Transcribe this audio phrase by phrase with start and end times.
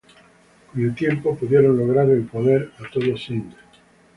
[0.73, 3.53] Con el tiempo pudieron lograr el poder a todo Sind.